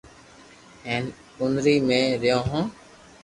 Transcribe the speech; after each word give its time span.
ھون 0.85 1.03
ڪنري 1.37 1.75
مي 1.87 2.01
ريون 2.21 2.41
هون 2.51 2.65